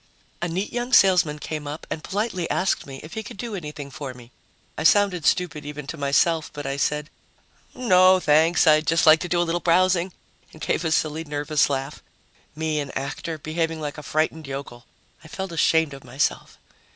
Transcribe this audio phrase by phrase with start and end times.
[0.41, 3.91] A neat young salesman came up and politely asked me if he could do anything
[3.91, 4.31] for me.
[4.75, 7.11] I sounded stupid even to myself, but I said,
[7.75, 10.11] "No, thanks, I'd just like to do a little browsing,"
[10.53, 12.01] and gave a silly nervous laugh.
[12.55, 14.87] Me, an actor, behaving like a frightened yokel!
[15.23, 16.57] I felt ashamed of myself.